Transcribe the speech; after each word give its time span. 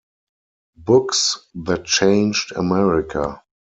"Books 0.77 1.45
that 1.53 1.85
Changed 1.85 2.53
America". 2.55 3.43